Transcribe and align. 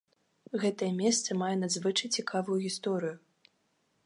Гэтае 0.63 0.89
месца 1.01 1.37
мае 1.43 1.51
надзвычай 1.61 2.13
цікавую 2.19 2.57
гісторыю. 2.67 3.15